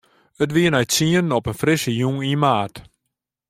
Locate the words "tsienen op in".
0.87-1.59